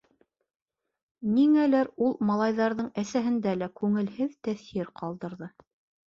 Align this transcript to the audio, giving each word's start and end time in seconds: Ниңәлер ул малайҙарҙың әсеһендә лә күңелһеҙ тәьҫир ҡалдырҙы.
Ниңәлер 1.33 1.91
ул 2.05 2.15
малайҙарҙың 2.29 2.87
әсеһендә 3.01 3.53
лә 3.59 3.67
күңелһеҙ 3.81 4.33
тәьҫир 4.49 4.89
ҡалдырҙы. 5.03 5.51